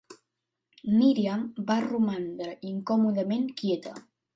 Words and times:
Miriam 1.01 1.45
va 1.69 1.77
romandre 1.87 2.59
incòmodament 2.75 3.51
quieta. 3.63 4.01